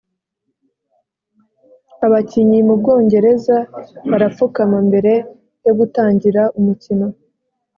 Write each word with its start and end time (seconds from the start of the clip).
abakinyi 2.05 2.59
mu 2.67 2.73
Bwongereza 2.79 3.57
barapfukama 4.11 4.77
mbere 4.87 5.13
yogutangira 5.65 6.41
umukino 6.59 7.07